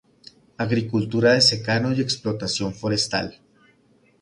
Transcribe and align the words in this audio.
Agricultura 0.57 1.33
de 1.35 1.41
secano 1.41 1.93
y 1.93 2.01
explotación 2.01 2.73
forestal. 2.73 3.37